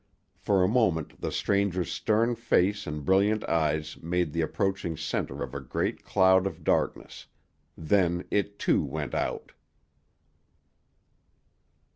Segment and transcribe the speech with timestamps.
[0.39, 5.53] For a moment the stranger's stern face and brilliant eyes made the approaching center of
[5.53, 7.27] a great cloud of darkness,
[7.77, 9.51] then it too went out.